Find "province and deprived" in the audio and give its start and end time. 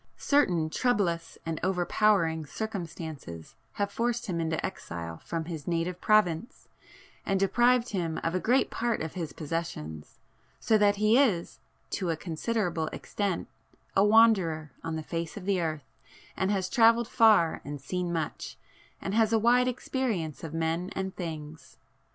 6.01-7.89